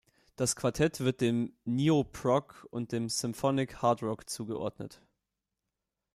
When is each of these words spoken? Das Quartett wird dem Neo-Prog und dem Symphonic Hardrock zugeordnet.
Das 0.35 0.55
Quartett 0.55 1.01
wird 1.01 1.21
dem 1.21 1.53
Neo-Prog 1.65 2.65
und 2.71 2.91
dem 2.91 3.07
Symphonic 3.07 3.83
Hardrock 3.83 4.27
zugeordnet. 4.27 4.99